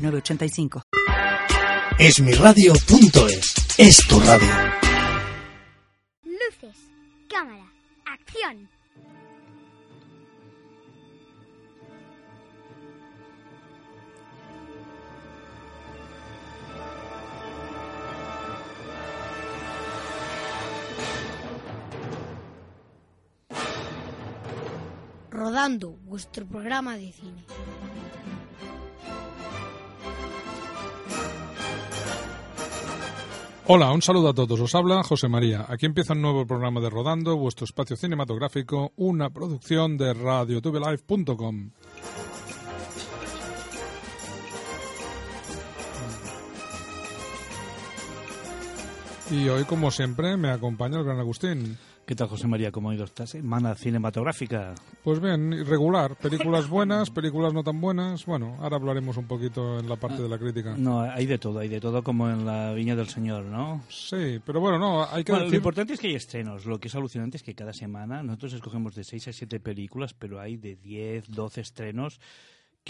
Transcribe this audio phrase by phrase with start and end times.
[0.00, 0.82] 906985.
[1.98, 4.48] Esmiradio.es es tu radio.
[6.24, 6.76] Luces,
[7.28, 7.70] cámara,
[8.06, 8.68] acción.
[25.30, 27.44] Rodando, vuestro programa de cine.
[33.72, 34.58] Hola, un saludo a todos.
[34.58, 35.64] Os habla José María.
[35.68, 41.70] Aquí empieza un nuevo programa de Rodando, vuestro espacio cinematográfico, una producción de radiotubelive.com.
[49.30, 51.78] Y hoy, como siempre, me acompaña el gran Agustín.
[52.10, 52.72] ¿Qué tal, José María?
[52.72, 54.74] ¿Cómo ha ido esta semana cinematográfica?
[55.04, 56.16] Pues bien, irregular.
[56.16, 58.26] Películas buenas, películas no tan buenas.
[58.26, 60.74] Bueno, ahora hablaremos un poquito en la parte de la crítica.
[60.76, 63.84] No, hay de todo, hay de todo como en la Viña del Señor, ¿no?
[63.88, 65.58] Sí, pero bueno, no, hay que Bueno, Lo decir...
[65.58, 66.66] importante es que hay estrenos.
[66.66, 70.12] Lo que es alucinante es que cada semana nosotros escogemos de 6 a 7 películas,
[70.12, 72.20] pero hay de 10, 12 estrenos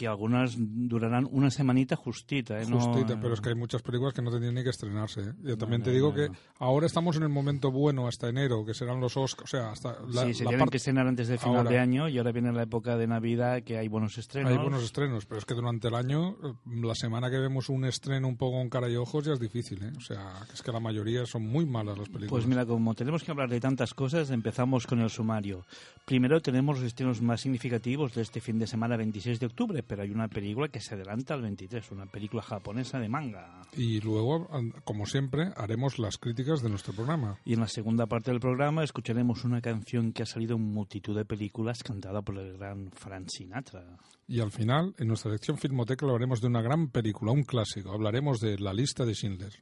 [0.01, 2.65] que algunas durarán una semanita justita, ¿eh?
[2.67, 5.21] No- Justita, pero es que hay muchas películas que no tendrían ni que estrenarse.
[5.21, 5.33] ¿eh?
[5.43, 8.65] Yo también no, te digo no, que ahora estamos en el momento bueno hasta enero,
[8.65, 11.07] que serán los Oscars, o sea, hasta la, sí, se la tienen parte- que estrenar
[11.07, 11.71] antes de final Ahora.
[11.71, 14.51] de año y ahora viene la época de Navidad que hay buenos estrenos.
[14.51, 17.85] Hay buenos estrenos, pero es que durante el año, eh, la semana que vemos un
[17.85, 19.93] estreno un poco con cara y ojos ya es difícil, ¿eh?
[19.99, 22.31] O sea, es que la mayoría son muy malas las películas.
[22.31, 25.67] Pues mira, como tenemos que hablar de tantas cosas, empezamos con el sumario.
[26.07, 30.05] Primero tenemos los estrenos más significativos de este fin de semana 26 de octubre, pero
[30.05, 33.61] hay una película que se adelanta al 23, una película japonesa de manga.
[33.77, 34.49] Y luego,
[34.85, 37.41] como siempre, haremos las críticas de nuestro programa.
[37.45, 41.17] Y en la segunda parte del programa escucharemos una canción que ha salido en multitud
[41.17, 43.99] de películas cantada por el gran Frank Sinatra.
[44.29, 47.91] Y al final, en nuestra sección Filmoteca, hablaremos de una gran película, un clásico.
[47.91, 49.55] Hablaremos de La lista de Schindler.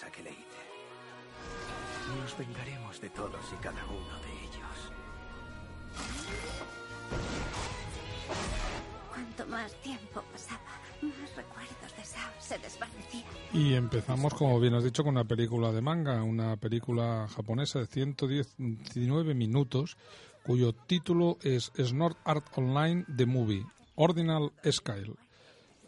[0.00, 0.40] Promesa que le hice.
[2.20, 4.92] Nos vengaremos de todos y cada uno de ellos.
[9.08, 10.60] Cuanto más tiempo pasaba,
[11.02, 13.24] más recuerdos de Sao se desvanecían.
[13.52, 17.86] Y empezamos, como bien has dicho, con una película de manga, una película japonesa de
[17.86, 19.96] 119 minutos,
[20.42, 25.14] cuyo título es Snort Art Online The Movie, Ordinal Scale.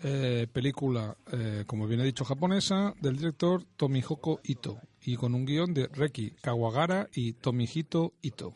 [0.05, 5.45] Eh, película, eh, como bien he dicho, japonesa, del director Tomihoko Ito, y con un
[5.47, 8.53] guion de Reki Kawagara y Tomihito Ito.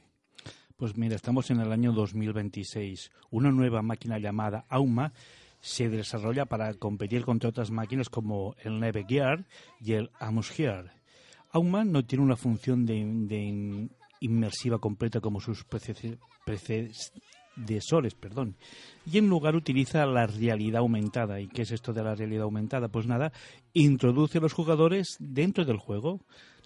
[0.77, 3.11] Pues mira, estamos en el año 2026.
[3.31, 5.13] Una nueva máquina llamada Auma
[5.61, 9.47] se desarrolla para competir contra otras máquinas como el Neve Gear
[9.81, 10.95] y el Amos Gear.
[11.51, 13.91] Auma no tiene una función de, de in-
[14.21, 16.19] inmersiva completa como sus prece-
[17.57, 18.55] predecesores, perdón,
[19.11, 21.41] y en lugar utiliza la realidad aumentada.
[21.41, 22.89] ¿Y qué es esto de la realidad aumentada?
[22.89, 23.33] Pues nada,
[23.73, 26.21] introduce a los jugadores dentro del juego.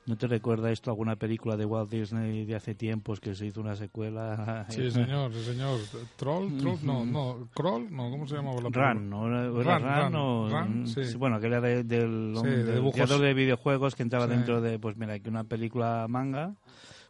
[0.06, 3.60] ¿No te recuerda esto alguna película de Walt Disney de hace tiempos que se hizo
[3.60, 4.66] una secuela?
[4.70, 5.78] Sí, señor, sí, señor.
[6.16, 6.56] ¿Troll?
[6.58, 6.78] ¿Troll?
[6.82, 7.48] No, no.
[7.54, 7.94] ¿Kroll?
[7.94, 8.94] No, ¿cómo se llamaba la película?
[8.94, 9.60] Run, ¿no?
[9.60, 11.02] Era- o- Run, sí.
[11.18, 15.18] Bueno, que era de- del, de creador de videojuegos que entraba dentro de, pues mira,
[15.20, 16.54] que una película manga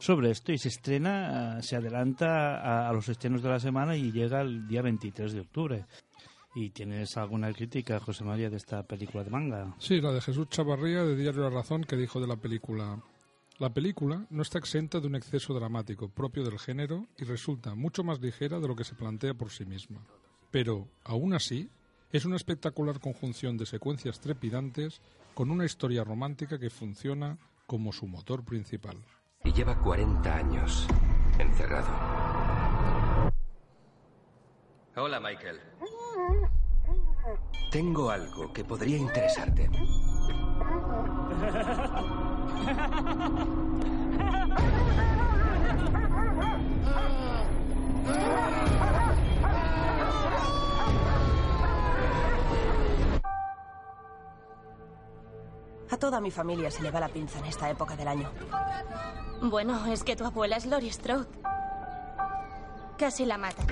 [0.01, 3.97] sobre esto y se estrena, ah, se adelanta a, a los estrenos de la semana
[3.97, 5.85] y llega el día 23 de octubre.
[6.55, 9.75] ¿Y tienes alguna crítica, José María, de esta película de manga?
[9.79, 13.01] Sí, la de Jesús Chavarría de Diario La Razón que dijo de la película.
[13.59, 18.03] La película no está exenta de un exceso dramático propio del género y resulta mucho
[18.03, 20.01] más ligera de lo que se plantea por sí misma.
[20.51, 21.69] Pero, aún así,
[22.11, 25.01] es una espectacular conjunción de secuencias trepidantes
[25.35, 28.97] con una historia romántica que funciona como su motor principal.
[29.43, 30.87] Y lleva 40 años
[31.39, 31.89] encerrado.
[34.97, 35.61] Hola, Michael.
[37.71, 39.71] Tengo algo que podría interesarte.
[55.91, 58.31] A toda mi familia se le va la pinza en esta época del año.
[59.43, 61.27] Bueno, es que tu abuela es Lori Strode.
[62.99, 63.67] Casi la matan.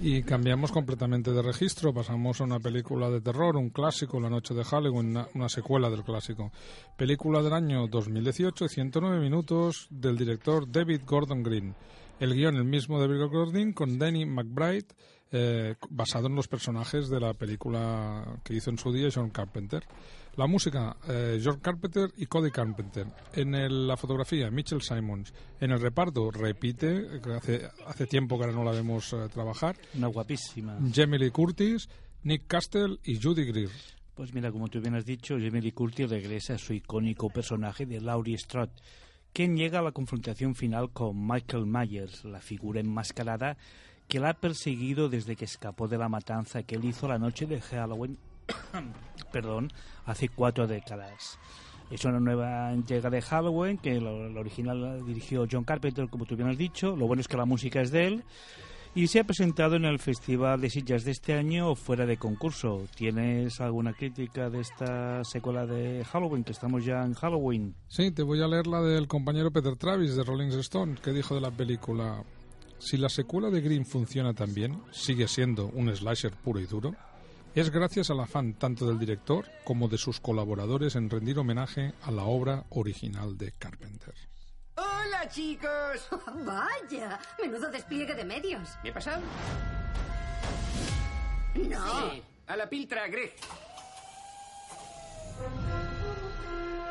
[0.00, 4.54] Y cambiamos completamente de registro, pasamos a una película de terror, un clásico, La Noche
[4.54, 6.50] de Halloween, una, secuela del clásico.
[6.96, 11.74] Película del año 2018, 109 minutos, del director David Gordon Green.
[12.20, 14.86] El guion el mismo de David Gordon con Danny McBride,
[15.32, 19.82] eh, basado en los personajes de la película que hizo en su día John Carpenter.
[20.36, 23.06] La música, eh, John Carpenter y Cody Carpenter.
[23.32, 25.32] En el- la fotografía, Mitchell Simons.
[25.60, 29.76] En el reparto, repite, que hace, hace tiempo que ahora no la vemos eh, trabajar.
[29.94, 30.78] Una guapísima.
[30.94, 31.88] Jamie Lee Curtis,
[32.24, 33.70] Nick Castle y Judy Greer.
[34.14, 37.86] Pues mira, como tú bien has dicho, Jamie Lee Curtis regresa a su icónico personaje
[37.86, 38.72] de Laurie Strode,
[39.32, 43.56] quien llega a la confrontación final con Michael Myers, la figura enmascarada
[44.08, 47.46] que la ha perseguido desde que escapó de la matanza que él hizo la noche
[47.46, 48.18] de Halloween,
[49.32, 49.72] perdón,
[50.04, 51.38] hace cuatro décadas.
[51.90, 56.48] Es una nueva entrega de Halloween que lo, original dirigió John Carpenter, como tú bien
[56.48, 56.96] has dicho.
[56.96, 58.24] Lo bueno es que la música es de él.
[58.96, 62.84] Y se ha presentado en el Festival de Sillas de este año fuera de concurso.
[62.96, 66.42] ¿Tienes alguna crítica de esta secuela de Halloween?
[66.42, 67.74] Que estamos ya en Halloween.
[67.88, 71.34] Sí, te voy a leer la del compañero Peter Travis de Rolling Stone, que dijo
[71.34, 72.24] de la película:
[72.78, 76.94] Si la secuela de Green funciona tan bien, sigue siendo un slasher puro y duro,
[77.56, 82.10] es gracias al afán tanto del director como de sus colaboradores en rendir homenaje a
[82.10, 84.14] la obra original de Carpenter.
[84.74, 86.06] ¡Hola, chicos!
[86.44, 88.76] Vaya, menudo despliegue de medios.
[88.82, 89.22] ¿Me he pasado?
[91.54, 92.10] No.
[92.10, 93.34] Sí, a la piltra, Greg.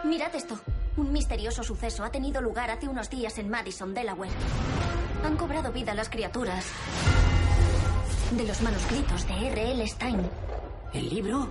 [0.04, 0.60] Mirad esto.
[0.98, 4.32] Un misterioso suceso ha tenido lugar hace unos días en Madison, Delaware.
[5.24, 6.66] Han cobrado vida las criaturas
[8.32, 9.88] de los manuscritos de R.L.
[9.88, 10.30] Stein.
[10.96, 11.50] ¿El libro?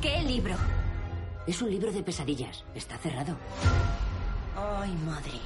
[0.00, 0.56] ¿Qué libro?
[1.46, 2.64] Es un libro de pesadillas.
[2.74, 3.36] Está cerrado.
[4.56, 5.38] Ay, madre.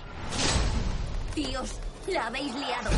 [1.34, 1.78] Tíos,
[2.10, 2.90] la habéis liado.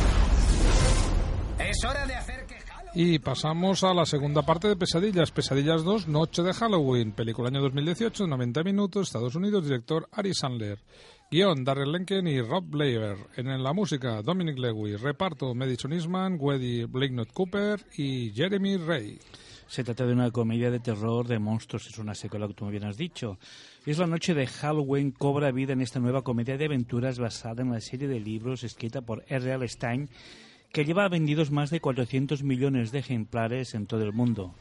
[1.59, 2.55] Es hora de hacer que...
[2.95, 5.29] Y pasamos a la segunda parte de Pesadillas.
[5.29, 7.11] Pesadillas 2, Noche de Halloween.
[7.11, 10.79] Película año 2018, 90 minutos, Estados Unidos, director Ari Sandler.
[11.29, 13.15] Guión, Darrell Lenken y Rob Blair.
[13.35, 14.99] En la música, Dominic Lewis.
[15.01, 19.19] Reparto, Madison Eastman, Weddy Blakenot Cooper y Jeremy Ray.
[19.69, 22.71] Se trata de una comedia de terror de monstruos, es una secuela que tú me
[22.71, 23.37] bien has dicho.
[23.85, 27.71] Es la noche de Halloween, cobra vida en esta nueva comedia de aventuras basada en
[27.71, 29.67] la serie de libros escrita por R.L.
[29.67, 30.09] Stein,
[30.73, 34.55] que lleva vendidos más de 400 millones de ejemplares en todo el mundo.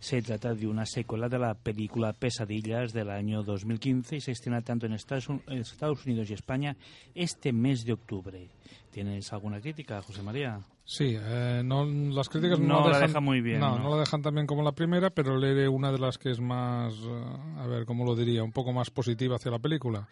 [0.00, 4.62] Se trata de una secuela de la película Pesadillas del año 2015 y se estrena
[4.62, 6.74] tanto en Estados Unidos y España
[7.14, 8.48] este mes de octubre.
[8.90, 10.58] ¿Tienes alguna crítica, José María?
[10.84, 13.84] Sí, eh, no, las críticas no, No la dejan, deja muy bien, No, ¿no?
[13.84, 16.40] no la dejan tan bien como la primera, pero leeré una de las que es
[16.40, 17.24] más, eh,
[17.58, 18.42] a ver, ¿cómo lo diría?
[18.42, 20.08] Un poco más positiva hacia la película.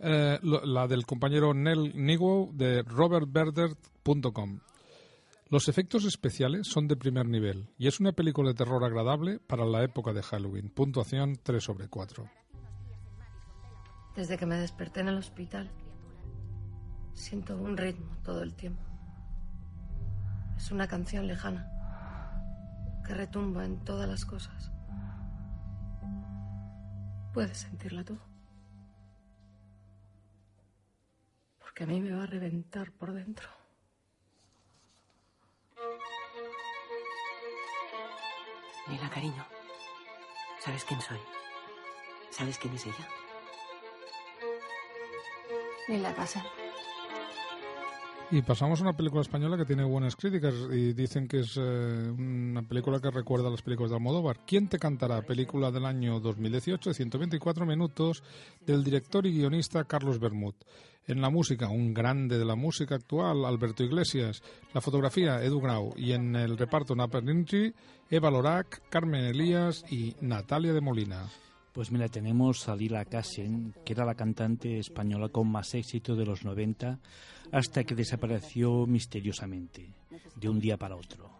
[0.00, 4.60] Eh, lo- la del compañero Nell Nigwo de robertberdert.com.
[5.48, 9.64] Los efectos especiales son de primer nivel y es una película de terror agradable para
[9.64, 10.70] la época de Halloween.
[10.70, 12.28] Puntuación 3 sobre 4.
[14.16, 15.70] Desde que me desperté en el hospital,
[17.14, 18.82] siento un ritmo todo el tiempo.
[20.56, 21.70] Es una canción lejana
[23.06, 24.72] que retumba en todas las cosas.
[27.32, 28.18] Puedes sentirla tú.
[31.60, 33.48] Porque a mí me va a reventar por dentro.
[38.88, 39.44] Nela, cariño.
[40.60, 41.18] ¿Sabes quién soy?
[42.30, 43.08] ¿Sabes quién es ella?
[45.88, 46.44] Ni la casa.
[48.30, 52.10] Y pasamos a una película española que tiene buenas críticas y dicen que es eh,
[52.10, 54.40] una película que recuerda a las películas de Almodóvar.
[54.44, 55.22] ¿Quién te cantará?
[55.22, 58.24] Película del año 2018, 124 minutos,
[58.66, 60.54] del director y guionista Carlos Bermud.
[61.08, 64.42] En la música, un grande de la música actual, Alberto Iglesias.
[64.74, 65.94] La fotografía, Edu Grau.
[65.96, 67.72] Y en el reparto, Napa Rinchi,
[68.10, 71.30] Eva Lorac, Carmen Elías y Natalia de Molina.
[71.72, 76.26] Pues mira, tenemos a Lila Kassen, que era la cantante española con más éxito de
[76.26, 76.98] los 90,
[77.52, 79.92] hasta que desapareció misteriosamente,
[80.34, 81.30] de un día para otro.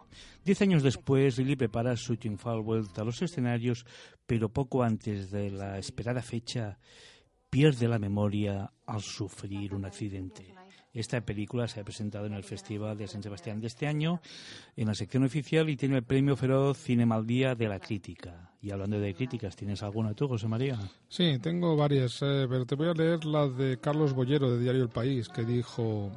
[0.45, 3.85] Diez años después, Lily prepara su triunfal vuelta a los escenarios,
[4.25, 6.77] pero poco antes de la esperada fecha,
[7.49, 10.53] pierde la memoria al sufrir un accidente.
[10.93, 14.19] Esta película se ha presentado en el Festival de San Sebastián de este año
[14.75, 18.51] en la sección oficial y tiene el premio Feroz Cinemaldía de la Crítica.
[18.61, 20.79] Y hablando de críticas, ¿tienes alguna tú, José María?
[21.07, 24.81] Sí, tengo varias, eh, pero te voy a leer la de Carlos Bollero de Diario
[24.83, 26.11] El País, que dijo...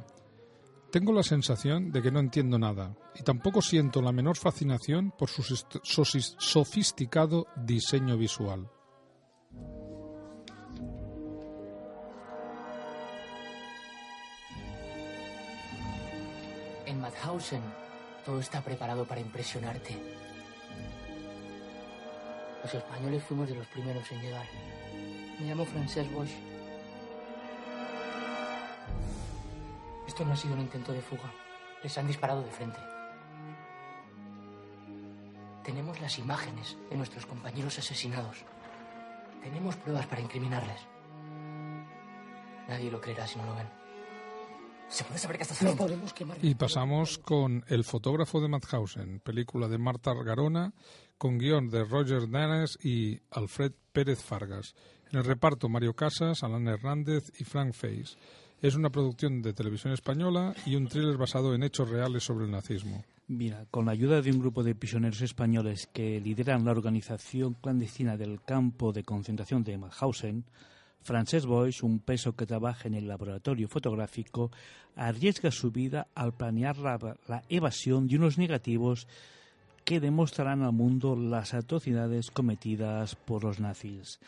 [0.91, 5.29] Tengo la sensación de que no entiendo nada y tampoco siento la menor fascinación por
[5.29, 5.43] su
[6.39, 8.67] sofisticado diseño visual.
[17.01, 17.63] En Madhausen
[18.23, 19.97] todo está preparado para impresionarte.
[22.61, 24.45] Los españoles fuimos de los primeros en llegar.
[25.39, 26.29] Me llamo Francesc Bosch.
[30.05, 31.33] Esto no ha sido un intento de fuga.
[31.81, 32.79] Les han disparado de frente.
[35.63, 38.45] Tenemos las imágenes de nuestros compañeros asesinados.
[39.41, 40.81] Tenemos pruebas para incriminarles.
[42.67, 43.80] Nadie lo creerá si no lo ven.
[44.91, 45.77] ¿Se puede saber qué estás haciendo?
[45.77, 46.37] podemos quemar.
[46.41, 50.73] Y pasamos con El fotógrafo de Madhausen, película de Marta Garona,
[51.17, 54.75] con guion de Roger Danes y Alfred Pérez Fargas.
[55.11, 58.17] En el reparto Mario Casas, Alan Hernández y Frank Face.
[58.61, 62.51] Es una producción de televisión española y un thriller basado en hechos reales sobre el
[62.51, 63.03] nazismo.
[63.27, 68.17] Mira, con la ayuda de un grupo de prisioneros españoles que lideran la organización clandestina
[68.17, 70.43] del campo de concentración de Mauthausen,
[71.03, 74.51] Francesc Boix, un peso que trabaja en el laboratorio fotográfico,
[74.95, 79.07] arriesga su vida al planear la, la evasión de unos negativos
[79.83, 84.19] que demostrarán al mundo las atrocidades cometidas por los nazis.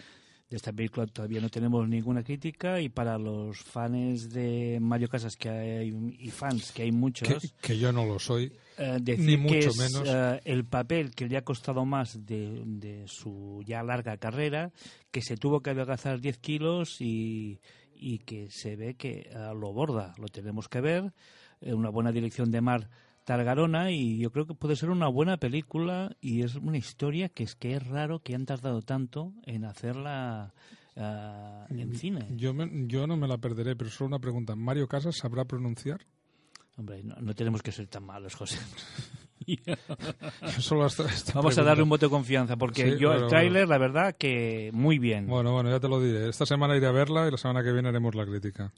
[0.53, 5.35] De esta película todavía no tenemos ninguna crítica y para los fans de Mario Casas
[5.35, 9.25] que hay, y fans que hay muchos que, que yo no lo soy eh, decir
[9.25, 10.03] ni mucho que es menos.
[10.07, 14.71] eh, el papel que le ha costado más de, de su ya larga carrera
[15.09, 17.59] que se tuvo que adelgazar 10 kilos y,
[17.95, 20.13] y que se ve que eh, lo borda.
[20.19, 21.13] Lo tenemos que ver.
[21.61, 22.89] Una buena dirección de Mar
[23.25, 27.43] Targarona y yo creo que puede ser una buena película y es una historia que
[27.43, 30.53] es que es raro que han tardado tanto en hacerla
[30.97, 32.27] ah, en cine.
[32.35, 34.55] Yo, me- yo no me la perderé, pero solo una pregunta.
[34.55, 36.01] ¿Mario Casas sabrá pronunciar?
[36.75, 38.57] Hombre, no, no tenemos que ser tan malos, José.
[40.59, 41.03] Solo hasta
[41.33, 44.15] Vamos a darle un voto de confianza porque Sí, yo bueno, el tráiler, la verdad,
[44.17, 45.27] que muy bien.
[45.27, 46.29] Bueno, bueno, ya te lo diré.
[46.29, 48.71] Esta semana iré a verla y la semana que viene haremos la crítica.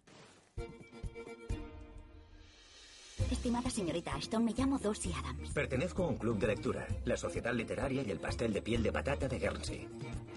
[3.31, 5.49] Estimada señorita Ashton, me llamo Dossie Adams.
[5.51, 8.91] Pertenezco a un club de lectura, la Sociedad Literaria y el Pastel de Piel de
[8.91, 9.87] Patata de Guernsey.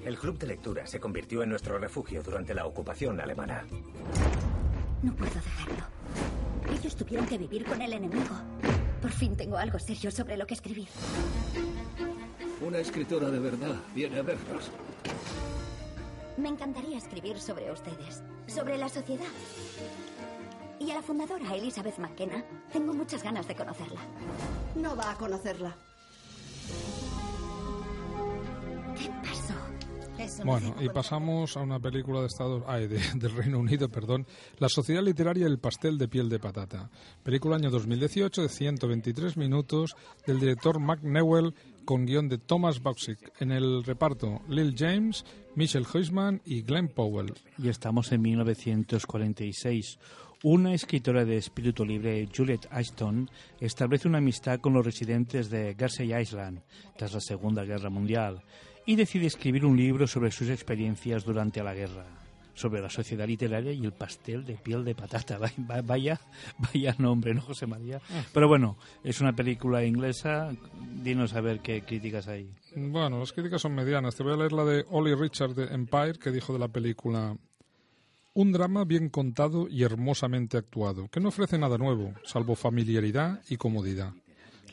[0.04, 3.66] El club de lectura se convirtió en nuestro refugio durante la ocupación alemana.
[5.02, 5.84] No puedo dejarlo.
[6.72, 8.34] Ellos tuvieron que vivir con el enemigo.
[9.02, 10.88] Por fin tengo algo serio sobre lo que escribir.
[12.60, 14.70] Una escritora de verdad viene a vernos.
[16.36, 19.26] Me encantaría escribir sobre ustedes, sobre la sociedad.
[20.88, 22.42] Y a la fundadora Elizabeth McKenna.
[22.72, 24.00] Tengo muchas ganas de conocerla.
[24.74, 25.76] No va a conocerla.
[28.96, 29.54] ¿Qué pasó?
[30.44, 34.26] Bueno, y pasamos a una película de Estados ay, de- del Reino Unido, perdón,
[34.58, 36.88] La Sociedad Literaria y el Pastel de Piel de Patata.
[37.22, 39.94] Película año 2018 de 123 minutos
[40.26, 41.54] del director Mark Newell
[41.84, 43.30] con guion de Thomas Boxick.
[43.40, 47.34] En el reparto Lil James, Michelle Huisman y Glenn Powell.
[47.58, 49.98] Y estamos en 1946.
[50.44, 53.28] Una escritora de espíritu libre, Juliet Ashton,
[53.60, 56.60] establece una amistad con los residentes de Guernsey Island
[56.96, 58.42] tras la Segunda Guerra Mundial
[58.86, 62.06] y decide escribir un libro sobre sus experiencias durante la guerra,
[62.54, 65.38] sobre la sociedad literaria y el pastel de piel de patata.
[65.40, 66.20] Va- va- Vaya,
[66.58, 68.00] vaya nombre, ¿no, José María?
[68.32, 70.52] Pero bueno, es una película inglesa.
[71.02, 72.48] Dinos a ver qué críticas hay.
[72.76, 74.14] Bueno, las críticas son medianas.
[74.14, 77.36] Te voy a leer la de Ollie Richard de Empire, que dijo de la película
[78.38, 83.56] un drama bien contado y hermosamente actuado, que no ofrece nada nuevo, salvo familiaridad y
[83.56, 84.12] comodidad.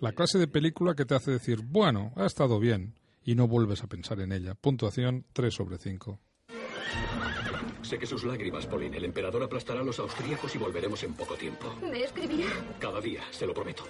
[0.01, 2.93] La clase de película que te hace decir, bueno, ha estado bien,
[3.24, 4.53] y no vuelves a pensar en ella.
[4.53, 6.19] Puntuación 3 sobre 5.
[7.81, 8.98] Sé que sus lágrimas, Pauline.
[8.98, 11.75] El emperador aplastará a los austríacos y volveremos en poco tiempo.
[11.81, 12.51] ¿Me escribirá?
[12.77, 13.84] Cada día, se lo prometo.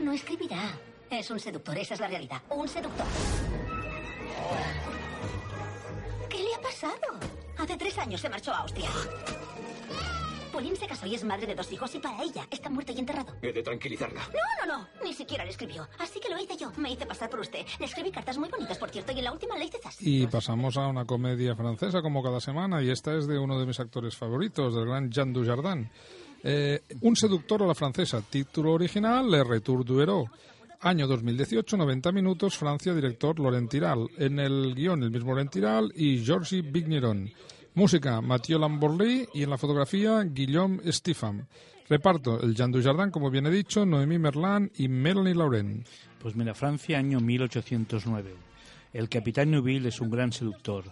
[0.00, 0.72] No escribirá.
[1.10, 2.40] Es un seductor, esa es la realidad.
[2.48, 3.06] Un seductor.
[6.30, 7.45] ¿Qué le ha pasado?
[7.66, 8.88] Hace tres años se marchó a Austria.
[10.52, 13.00] Pauline se casó y es madre de dos hijos y para ella está muerto y
[13.00, 13.34] enterrado.
[13.42, 14.20] He de tranquilizarla.
[14.28, 14.88] No, no, no.
[15.02, 15.88] Ni siquiera le escribió.
[15.98, 16.70] Así que lo hice yo.
[16.76, 17.66] Me hice pasar por usted.
[17.80, 19.96] Le escribí cartas muy bonitas, por cierto, y en la última le hice zas.
[19.98, 23.66] Y pasamos a una comedia francesa como cada semana, y esta es de uno de
[23.66, 25.90] mis actores favoritos, del gran Jean Dujardin.
[26.44, 30.28] Eh, un seductor a la francesa, título original, Le Retour du Héros.
[30.82, 34.06] Año 2018, 90 minutos, Francia, director Laurent Tiral.
[34.18, 37.32] En el guion, el mismo Laurent Tiral y Georges Vigneron.
[37.76, 41.46] Música, Mathieu Lamborlí y en la fotografía, Guillaume Stefan.
[41.90, 45.86] Reparto, el Jean Dujardin, como bien he dicho, Noémie Merlan y Melanie Laurent.
[46.20, 48.34] Pues mira, Francia, año 1809.
[48.94, 50.84] El capitán Neuville es un gran seductor.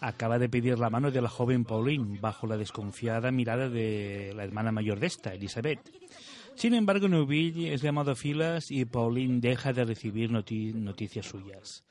[0.00, 4.42] Acaba de pedir la mano de la joven Pauline bajo la desconfiada mirada de la
[4.44, 5.78] hermana mayor de esta, Elizabeth.
[6.56, 11.84] Sin embargo, Neuville es llamado a filas y Pauline deja de recibir noti- noticias suyas.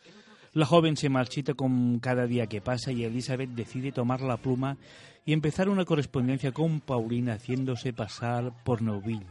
[0.54, 4.78] La joven se marchita con cada día que pasa y Elizabeth decide tomar la pluma
[5.26, 9.26] y empezar una correspondencia con Pauline haciéndose pasar por Neuville,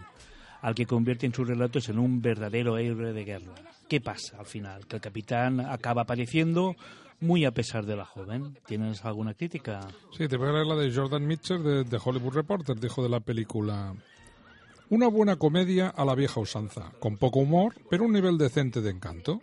[0.63, 3.55] al que convierte en sus relatos en un verdadero héroe de guerra.
[3.89, 4.85] ¿Qué pasa al final?
[4.89, 6.75] Que el capitán acaba apareciendo
[7.21, 8.59] muy a pesar de la joven.
[8.67, 9.87] ¿Tienes alguna crítica?
[10.19, 13.09] Sí, te voy a leer la de Jordan Mitchell de, de Hollywood Reporter, dijo de
[13.09, 13.95] la película.
[14.91, 18.91] Una buena comedia a la vieja usanza, con poco humor, pero un nivel decente de
[18.91, 19.41] encanto.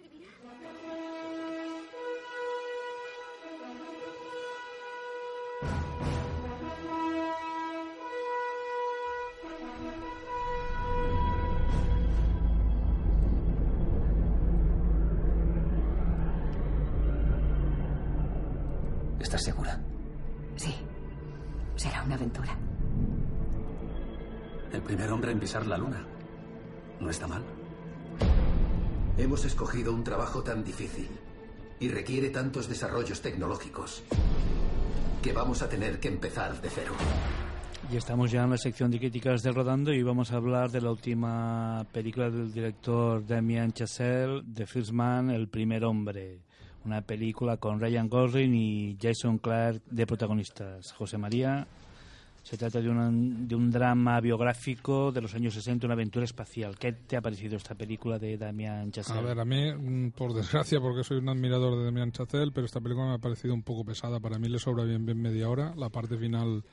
[30.50, 31.08] Tan difícil
[31.80, 34.02] y requiere tantos desarrollos tecnológicos
[35.22, 36.94] que vamos a tener que empezar de cero.
[37.92, 40.82] Y estamos ya en la sección de críticas de Rodando y vamos a hablar de
[40.82, 46.40] la última película del director Damien Chazelle, The First Man, El primer hombre.
[46.84, 50.92] Una película con Ryan Gosling y Jason Clarke de protagonistas.
[50.94, 51.68] José María,
[52.44, 56.78] se trata de, una- de un drama biográfico de los años 60, una aventura espacial.
[56.78, 59.20] ¿Qué te ha parecido esta película de Damien Chazelle?
[59.20, 62.66] A ver, a mí, mm, por desgracia, porque soy un admirador de Demian Chazelle, pero
[62.66, 64.20] esta película me ha parecido un poco pesada.
[64.20, 65.74] Para mí le sobra bien, media hora.
[65.76, 66.64] La parte final,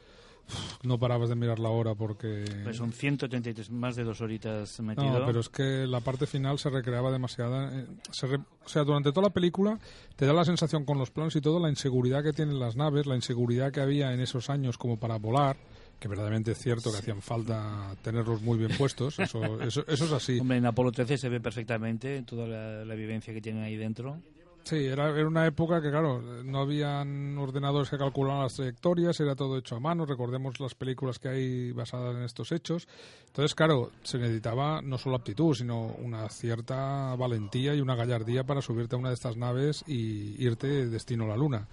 [0.84, 2.44] no parabas de mirar la hora porque...
[2.64, 5.18] Pues son 133, más de dos horitas metido.
[5.20, 7.72] No, pero es que la parte final se recreaba demasiada.
[7.80, 9.78] eh, se re- o sea, durante toda la película
[10.16, 13.06] te da la sensación con los planos y todo, la inseguridad que tienen las naves,
[13.06, 15.56] la inseguridad que había en esos años como para volar,
[15.98, 20.12] que verdaderamente es cierto que hacían falta tenerlos muy bien puestos, eso, eso, eso es
[20.12, 20.38] así.
[20.38, 24.18] Hombre, en Apolo 13 se ve perfectamente toda la, la vivencia que tienen ahí dentro.
[24.66, 29.36] Sí, era, era una época que, claro, no habían ordenadores que calculaban las trayectorias, era
[29.36, 30.04] todo hecho a mano.
[30.04, 32.88] Recordemos las películas que hay basadas en estos hechos.
[33.28, 38.60] Entonces, claro, se necesitaba no solo aptitud, sino una cierta valentía y una gallardía para
[38.60, 41.68] subirte a una de estas naves y irte destino a la Luna.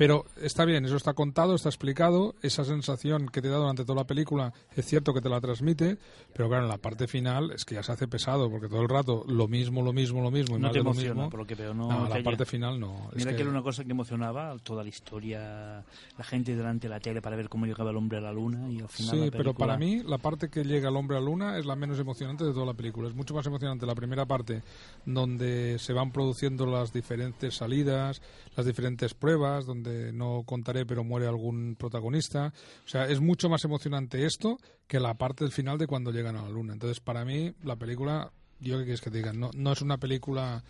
[0.00, 2.34] Pero está bien, eso está contado, está explicado.
[2.40, 5.98] Esa sensación que te da durante toda la película es cierto que te la transmite,
[6.32, 8.88] pero claro, en la parte final es que ya se hace pesado, porque todo el
[8.88, 11.28] rato lo mismo, lo mismo, lo mismo y No más te de lo emociona, mismo.
[11.30, 11.74] por lo que veo.
[11.74, 13.10] No, No, la parte final no.
[13.10, 13.36] Es Mira que...
[13.36, 15.84] que- era una cosa que emocionaba toda la historia,
[16.16, 18.70] la gente delante de la tele para ver cómo llegaba el hombre a la luna
[18.72, 21.18] y al final Sí, la pero película- para mí la parte que llega el hombre
[21.18, 23.06] a la luna es la menos emocionante de toda la película.
[23.06, 24.62] Es mucho más emocionante la primera parte,
[25.04, 28.22] donde se van produciendo las diferentes salidas,
[28.56, 32.52] las diferentes pruebas, donde no contaré, pero muere algún protagonista.
[32.84, 36.36] O sea, es mucho más emocionante esto que la parte del final de cuando llegan
[36.36, 36.72] a la luna.
[36.72, 39.98] Entonces, para mí, la película, yo qué quieres que te diga, no, no es una
[39.98, 40.62] película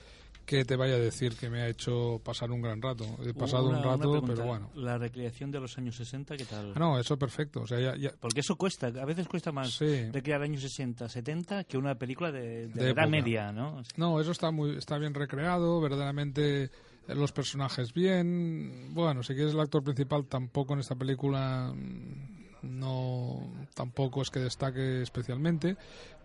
[0.47, 3.05] que te vaya a decir que me ha hecho pasar un gran rato.
[3.25, 4.71] He pasado Una- un rato, pregunta, pero bueno.
[4.75, 6.73] La recreación de los años 60, ¿qué tal?
[6.75, 7.61] Ah, no, eso perfecto.
[7.61, 10.11] O sea, ya- ya, Porque eso cuesta, a veces cuesta más Sí.
[10.11, 13.81] recrear años 60, 70 que una película de, de, de la edad media, ¿no?
[13.97, 16.71] No, eso está muy está bien recreado, verdaderamente
[17.15, 18.93] los personajes bien.
[18.95, 24.41] Bueno, si quieres el actor principal tampoco en esta película mm, no tampoco es que
[24.41, 25.77] destaque especialmente,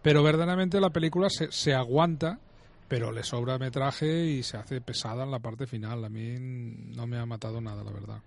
[0.01, 2.39] pero verdaderamente la película se, se aguanta,
[2.87, 6.03] pero le sobra metraje y se hace pesada en la parte final.
[6.03, 8.21] A mí no me ha matado nada, la verdad.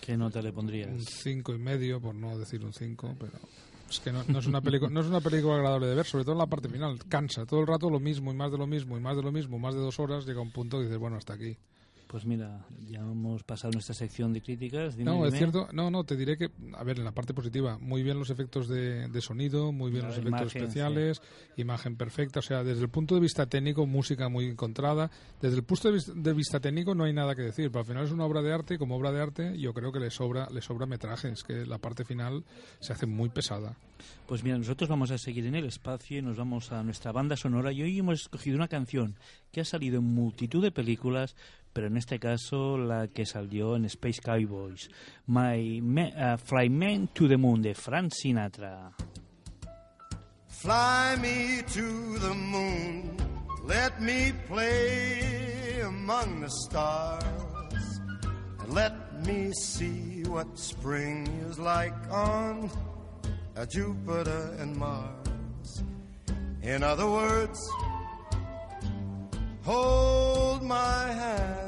[0.00, 0.88] ¿Qué nota le pondrías?
[0.88, 3.32] Un cinco y medio, por no decir un cinco, pero
[3.90, 6.24] es que no, no es una película no es una película agradable de ver, sobre
[6.24, 6.98] todo en la parte final.
[7.08, 9.32] Cansa todo el rato lo mismo y más de lo mismo y más de lo
[9.32, 11.56] mismo, más de dos horas llega un punto que dices bueno hasta aquí.
[12.08, 14.96] Pues mira, ya hemos pasado nuestra sección de críticas.
[14.96, 15.68] Dime, no, es cierto.
[15.74, 18.66] No, no, te diré que, a ver, en la parte positiva, muy bien los efectos
[18.66, 21.22] de, de sonido, muy bien La los efectos imagen, especiales,
[21.58, 22.38] imagen perfecta.
[22.38, 25.10] O sea, desde el punto de vista técnico, música muy encontrada.
[25.42, 27.86] Desde el punto de vista, de vista técnico no hay nada que decir, pero al
[27.86, 30.10] final es una obra de arte y como obra de arte yo creo que le
[30.10, 31.28] sobra, le sobra metraje.
[31.28, 32.42] Es que la parte final
[32.80, 33.76] se hace muy pesada.
[34.26, 37.36] Pues mira, nosotros vamos a seguir en el espacio y nos vamos a nuestra banda
[37.36, 39.16] sonora y hoy hemos escogido una canción
[39.52, 41.34] que ha salido en multitud de películas,
[41.78, 44.90] pero en este caso la que salió en Space Cowboys,
[45.28, 48.90] My Me- uh, Fly Man to the Moon de Frank Sinatra.
[50.48, 53.16] Fly me to the moon.
[53.64, 58.00] Let me play among the stars.
[58.58, 58.92] And let
[59.24, 62.68] me see what spring is like on
[63.70, 65.84] Jupiter and Mars.
[66.60, 67.60] In other words,
[69.62, 71.67] hold my hand.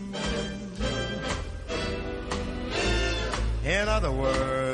[3.81, 4.70] In other words,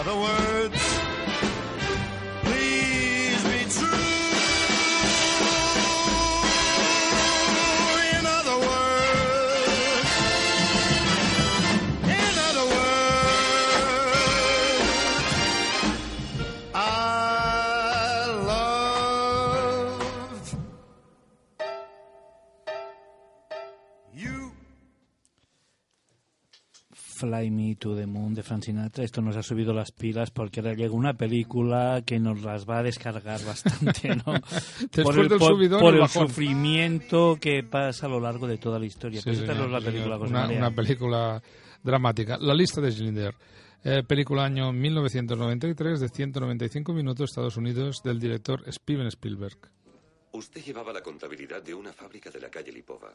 [0.00, 0.49] other words,
[27.40, 29.02] Fly Me to the Moon de Frank Sinatra.
[29.04, 32.78] Esto nos ha subido las pilas porque ahora llega una película que nos las va
[32.78, 34.34] a descargar bastante, ¿no?
[34.92, 38.78] Después el, del por- subidón, por el sufrimiento que pasa a lo largo de toda
[38.78, 39.20] la historia.
[39.20, 39.92] Sí, Pues señor, no es la señor.
[39.92, 41.42] película una, una película
[41.82, 42.36] dramática.
[42.38, 43.34] La lista de Schindler.
[43.82, 49.56] Eh, película año 1993 de 195 minutos, Estados Unidos, del director Steven Spielberg.
[50.32, 53.14] Usted llevaba la contabilidad de una fábrica de la calle Lipova.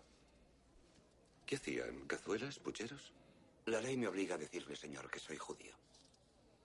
[1.46, 2.08] ¿Qué hacían?
[2.08, 2.58] ¿Cazuelas?
[2.58, 3.14] ¿Pucheros?
[3.66, 5.74] La ley me obliga a decirle, señor, que soy judío.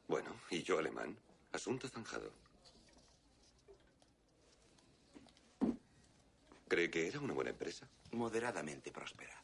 [0.06, 1.16] Bueno, y yo alemán.
[1.52, 2.30] Asunto zanjado.
[6.68, 7.88] ¿Cree que era una buena empresa?
[8.12, 9.34] Moderadamente próspera.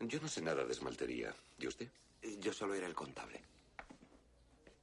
[0.00, 1.34] Yo no sé nada de esmaltería.
[1.58, 1.88] ¿Y usted?
[2.40, 3.42] Yo solo era el contable.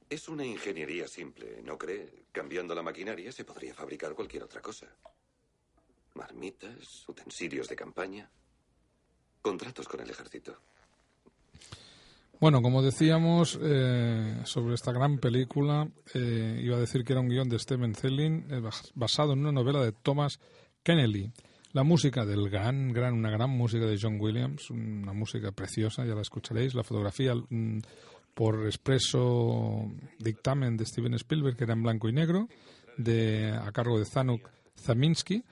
[0.08, 2.24] Es una ingeniería simple, ¿no cree?
[2.32, 4.86] Cambiando la maquinaria se podría fabricar cualquier otra cosa.
[6.14, 8.30] Marmitas, utensilios de campaña,
[9.42, 10.58] contratos con el ejército.
[12.38, 17.28] Bueno, como decíamos eh, sobre esta gran película, eh, iba a decir que era un
[17.30, 20.38] guion de Stephen Zelling eh, bas- basado en una novela de Thomas
[20.82, 21.32] Kennelly.
[21.72, 26.14] La música del gran, gran, una gran música de John Williams, una música preciosa, ya
[26.14, 26.74] la escucharéis.
[26.74, 27.78] La fotografía mm,
[28.34, 32.48] por expreso dictamen de Steven Spielberg, que era en blanco y negro,
[32.98, 35.42] de, a cargo de Zanuck Zaminsky.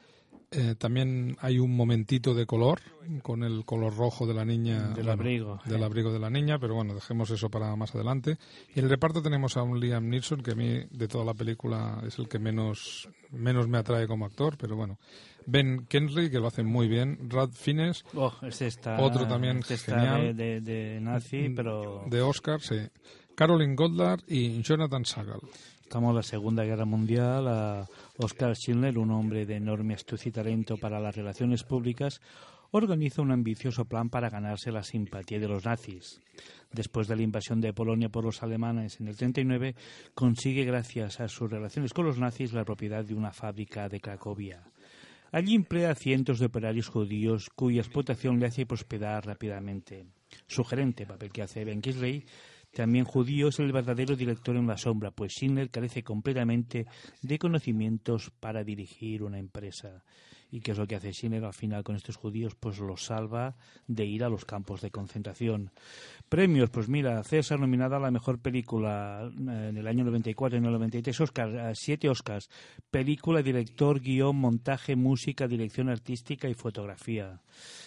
[0.56, 2.80] Eh, también hay un momentito de color,
[3.22, 4.88] con el color rojo de la niña.
[4.90, 5.84] Del abrigo, Del eh.
[5.84, 8.38] abrigo de la niña, pero bueno, dejemos eso para más adelante.
[8.74, 11.34] Y en el reparto tenemos a un Liam Neeson, que a mí de toda la
[11.34, 14.98] película es el que menos, menos me atrae como actor, pero bueno.
[15.46, 17.18] Ben Kensley, que lo hace muy bien.
[17.28, 22.04] Rad Fiennes, Oh, este está, otro también este está de, de- de nazi, pero...
[22.06, 22.76] De Oscar, sí.
[23.34, 25.40] Caroline Goddard y Jonathan Sagal.
[25.84, 27.46] Estamos en la Segunda Guerra Mundial.
[27.46, 32.20] a Oscar Schindler, un hombre de enorme astucia y talento para las relaciones públicas,
[32.72, 36.20] organiza un ambicioso plan para ganarse la simpatía de los nazis.
[36.72, 39.76] Después de la invasión de Polonia por los alemanes en el 39,
[40.14, 44.64] consigue, gracias a sus relaciones con los nazis, la propiedad de una fábrica de Cracovia.
[45.32, 50.06] Allí emplea a cientos de operarios judíos cuya explotación le hace prosperar rápidamente.
[50.46, 52.24] Su gerente, papel que hace Ben Kingsley,
[52.74, 56.86] también judío, es el verdadero director en la sombra, pues Schindler carece completamente
[57.22, 60.04] de conocimientos para dirigir una empresa.
[60.54, 62.54] ¿Y qué es lo que hace Schindler al final con estos judíos?
[62.54, 63.56] Pues los salva
[63.88, 65.72] de ir a los campos de concentración.
[66.28, 70.60] Premios, pues mira, César nominada a la mejor película eh, en el año 94 y
[70.60, 72.48] en el 93, Oscar, eh, siete Oscars.
[72.88, 77.40] Película, director, guion, montaje, música, dirección artística y fotografía.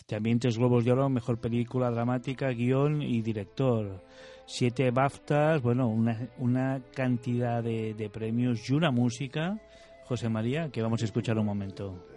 [0.05, 4.03] También tres Globos de Oro, mejor película dramática, guion y director.
[4.45, 9.57] Siete BAFTAs, bueno, una, una cantidad de, de premios y una música,
[10.03, 12.16] José María, que vamos a escuchar un momento.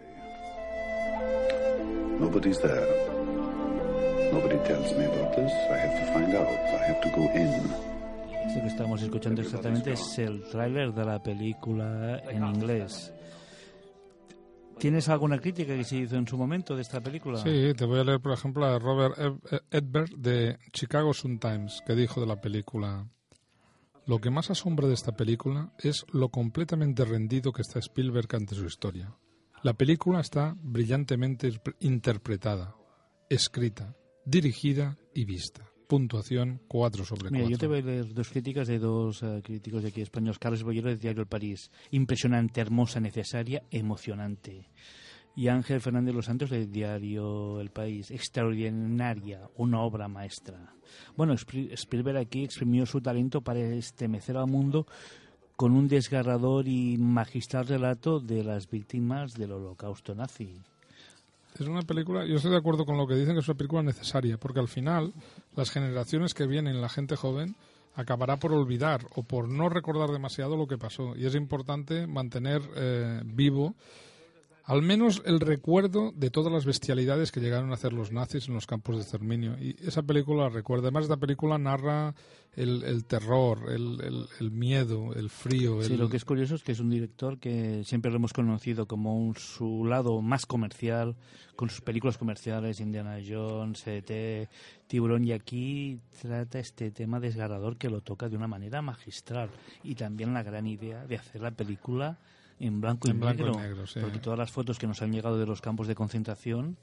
[2.21, 2.87] Nobody's there.
[4.33, 5.51] Nobody tells me about this.
[5.71, 6.47] I have to find out.
[6.49, 7.71] I have to go in.
[8.47, 13.13] Esto que estamos escuchando exactamente es el tráiler de la película en inglés.
[14.79, 17.39] ¿Tienes alguna crítica que se hizo en su momento de esta película?
[17.39, 21.95] Sí, te voy a leer, por ejemplo, a Robert Ed- Edberg de Chicago Sun-Times, que
[21.95, 23.07] dijo de la película:
[24.07, 28.55] Lo que más asombra de esta película es lo completamente rendido que está Spielberg ante
[28.55, 29.15] su historia.
[29.63, 32.75] La película está brillantemente interpretada,
[33.29, 33.95] escrita,
[34.25, 35.71] dirigida y vista.
[35.87, 37.37] Puntuación 4 sobre 4.
[37.37, 40.39] Mira, yo te voy a leer dos críticas de dos eh, críticos de aquí españoles.
[40.39, 41.71] Carlos Bollero de Diario El París.
[41.91, 44.71] Impresionante, hermosa, necesaria, emocionante.
[45.37, 48.11] Y Ángel Fernández Los Santos de Diario El País.
[48.11, 50.75] Extraordinaria, una obra maestra.
[51.17, 54.87] Bueno, Spielberg aquí exprimió su talento para estremecer al mundo
[55.61, 60.55] con un desgarrador y magistral relato de las víctimas del holocausto nazi.
[61.59, 63.83] Es una película, yo estoy de acuerdo con lo que dicen que es una película
[63.83, 65.13] necesaria, porque al final
[65.55, 67.57] las generaciones que vienen, la gente joven,
[67.95, 71.15] acabará por olvidar o por no recordar demasiado lo que pasó.
[71.15, 73.75] Y es importante mantener eh, vivo
[74.65, 78.55] al menos el recuerdo de todas las bestialidades que llegaron a hacer los nazis en
[78.55, 79.57] los campos de exterminio.
[79.61, 80.85] Y esa película recuerda.
[80.89, 82.15] Además, esta película narra
[82.55, 85.83] el, el terror, el, el- el miedo, el frío.
[85.83, 88.87] Sí, lo que es curioso es que es un director que siempre lo hemos conocido
[88.87, 91.15] como un, su lado más comercial,
[91.57, 94.49] con sus películas comerciales, Indiana Jones, E.T.,
[94.87, 99.51] Tiburón, y aquí trata este tema desgarrador que lo toca de una manera magistral.
[99.85, 102.19] Y también la gran idea de hacer la película
[102.61, 103.61] en blanco y En blanco y negro.
[103.61, 104.01] negro, sí.
[104.01, 106.77] Porque todas las fotos que nos han llegado de los campos de concentración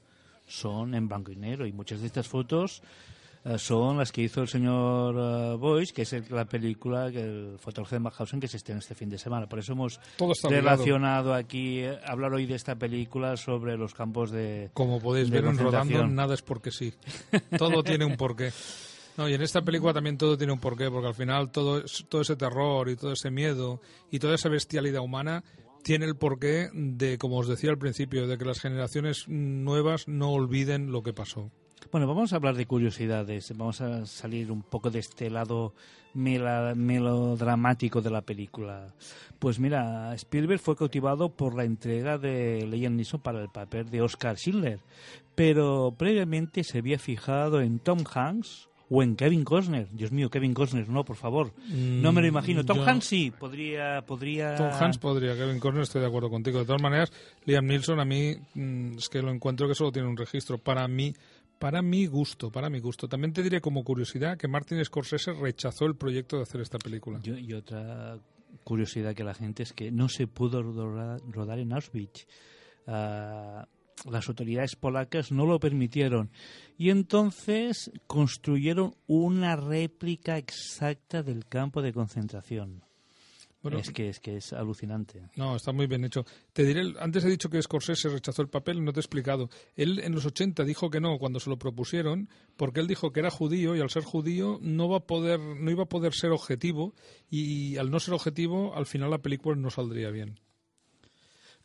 [0.46, 1.66] son en blanco y negro.
[1.66, 2.82] Y muchas de estas fotos
[3.44, 7.56] eh, son las que hizo el señor eh, Boyce, que es el- la película, el
[7.58, 9.48] fotógrafo de Mauthausen, que se estrena este fin de semana.
[9.48, 10.00] Por eso hemos
[10.50, 15.40] relacionado aquí, eh, hablar hoy de esta película sobre los campos de Como podéis de
[15.40, 16.92] ver en Rodando, nada es porque sí.
[17.56, 18.50] Todo tiene un porqué.
[19.16, 22.20] No, y en esta película también todo tiene un porqué, porque al final todo, todo
[22.20, 25.42] ese terror y todo ese miedo y toda esa bestialidad humana
[25.82, 30.30] tiene el porqué de, como os decía al principio, de que las generaciones nuevas no
[30.30, 31.50] olviden lo que pasó.
[31.90, 33.56] Bueno, vamos a hablar de curiosidades.
[33.56, 35.72] Vamos a salir un poco de este lado
[36.14, 38.92] melodramático de la película.
[39.38, 44.02] Pues mira, Spielberg fue cautivado por la entrega de Liam Neeson para el papel de
[44.02, 44.80] Oscar Schindler,
[45.34, 49.88] pero previamente se había fijado en Tom Hanks o en Kevin Costner.
[49.90, 51.52] Dios mío, Kevin Costner, no, por favor.
[51.68, 52.64] No me lo imagino.
[52.64, 54.02] Tom yo- Hanks sí, podría...
[54.06, 54.54] podría...
[54.56, 56.58] Tom Hanks podría, Kevin Costner estoy de acuerdo contigo.
[56.60, 57.12] De todas maneras,
[57.44, 60.58] Liam Neeson a mí mm, es que lo encuentro que solo tiene un registro.
[60.58, 61.14] Para mí,
[61.58, 63.08] para mi gusto, para mi gusto.
[63.08, 67.20] También te diré como curiosidad que Martin Scorsese rechazó el proyecto de hacer esta película.
[67.22, 68.18] Yo- y otra
[68.64, 72.26] curiosidad que la gente es que no se pudo rodar, rodar en Auschwitz.
[72.86, 73.66] Ah,
[74.06, 76.30] las autoridades polacas no lo permitieron.
[76.76, 82.84] Y entonces construyeron una réplica exacta del campo de concentración.
[83.60, 85.30] Bueno, es que es que es alucinante.
[85.36, 86.24] No, está muy bien hecho.
[86.52, 89.50] Te diré, antes he dicho que Scorsese rechazó el papel, no te he explicado.
[89.74, 93.20] Él en los 80 dijo que no cuando se lo propusieron, porque él dijo que
[93.20, 96.30] era judío y al ser judío no va a poder, no iba a poder ser
[96.30, 96.94] objetivo
[97.28, 100.38] y al no ser objetivo, al final la película no saldría bien.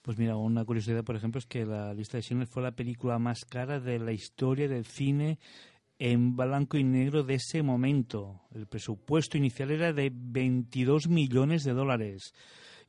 [0.04, 3.18] Pues mira, una curiosidad, por ejemplo, es que la lista de Schindler fue la película
[3.20, 5.40] más cara de la historia del cine
[5.98, 8.42] en blanco y negro de ese momento.
[8.54, 12.34] El presupuesto inicial era de 22 millones de dólares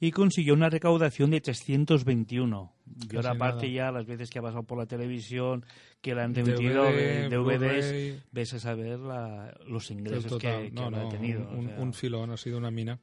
[0.00, 2.72] y consiguió una recaudación de 321.
[3.10, 3.74] Y ahora aparte nada.
[3.76, 5.64] ya las veces que ha pasado por la televisión,
[6.00, 10.68] que la han DVD, remitido en DVDs, ves a saber la- los ingresos Total, que,
[10.70, 11.48] que no, habrá no, tenido.
[11.50, 11.80] Un, o sea.
[11.80, 12.98] un filón, ha sido una mina.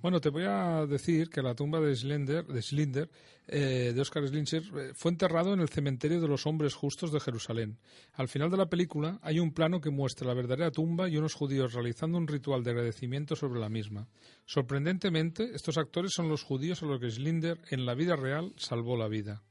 [0.00, 3.10] Bueno, te voy a decir que la tumba de Schlinder, de, Schlinder,
[3.48, 7.18] eh, de Oscar Schlinder, eh, fue enterrado en el cementerio de los hombres justos de
[7.18, 7.80] Jerusalén.
[8.12, 11.34] Al final de la película hay un plano que muestra la verdadera tumba y unos
[11.34, 14.06] judíos realizando un ritual de agradecimiento sobre la misma.
[14.46, 18.96] Sorprendentemente, estos actores son los judíos a los que Schlinder en la vida real salvó
[18.96, 19.42] la vida.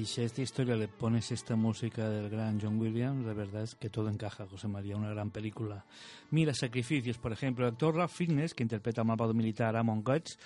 [0.00, 3.64] Y si a esta historia le pones esta música del gran John Williams, la verdad
[3.64, 5.84] es que todo encaja, José María, una gran película.
[6.30, 10.38] Mira, Sacrificios, por ejemplo, el actor Ralph Fitness, que interpreta al malvado militar Amon Guts,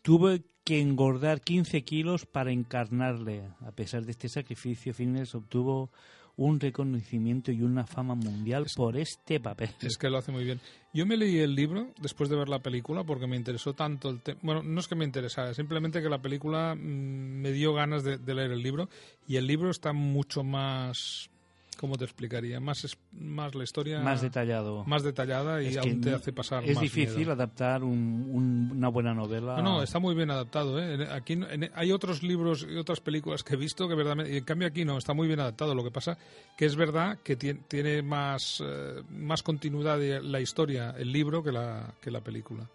[0.00, 0.30] tuvo
[0.64, 3.50] que engordar 15 kilos para encarnarle.
[3.66, 5.90] A pesar de este sacrificio, Fitness obtuvo
[6.36, 9.70] un reconocimiento y una fama mundial por este papel.
[9.80, 10.60] Es que lo hace muy bien.
[10.92, 14.20] Yo me leí el libro después de ver la película porque me interesó tanto el
[14.20, 14.40] tema.
[14.42, 18.18] Bueno, no es que me interesara, simplemente que la película mm, me dio ganas de,
[18.18, 18.88] de leer el libro
[19.26, 21.30] y el libro está mucho más
[21.76, 22.60] ¿Cómo te explicaría?
[22.60, 24.00] Más, es, más la historia...
[24.00, 24.84] Más detallado.
[24.84, 27.32] Más detallada y Es aún te hace pasar Es más difícil miedo.
[27.32, 29.56] adaptar un- un- una buena novela.
[29.56, 30.78] No, no, está muy bien adaptado.
[30.80, 31.08] ¿eh?
[31.12, 34.44] Aquí en- hay otros libros y otras películas que he visto que verdaderamente, y en
[34.44, 35.74] cambio aquí no, está muy bien adaptado.
[35.74, 36.16] Lo que pasa
[36.56, 41.42] que es verdad que tiene, tiene más, eh, más continuidad de la historia, el libro,
[41.42, 42.68] que la, que la película.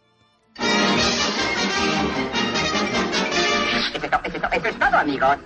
[4.54, 5.38] Eso es todo, amigos.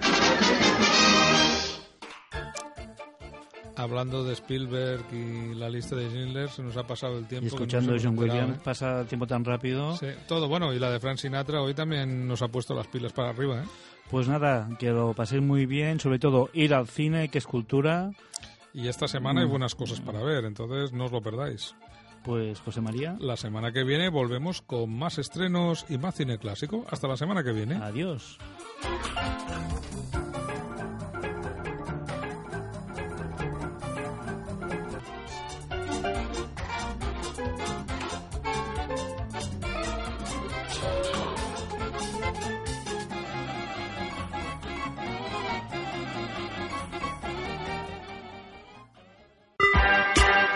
[3.83, 7.45] Hablando de Spielberg y la lista de Schindler, se nos ha pasado el tiempo.
[7.45, 8.61] Y escuchando a John Williams, ¿eh?
[8.63, 9.97] pasa el tiempo tan rápido.
[9.97, 10.73] Sí, todo bueno.
[10.73, 13.61] Y la de Frank Sinatra hoy también nos ha puesto las pilas para arriba.
[13.61, 13.65] ¿eh?
[14.09, 18.11] Pues nada, que lo paséis muy bien, sobre todo ir al cine, que es cultura.
[18.73, 21.75] Y esta semana hay buenas cosas para ver, entonces no os lo perdáis.
[22.23, 23.17] Pues José María.
[23.19, 26.85] La semana que viene volvemos con más estrenos y más cine clásico.
[26.89, 27.75] Hasta la semana que viene.
[27.75, 28.37] Adiós.